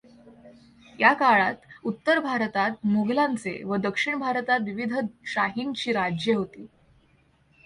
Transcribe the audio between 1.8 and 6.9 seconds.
उत्तर भारतात मोगलांचे व दक्षिण भारतात विविध शाहींची राज्ये होती.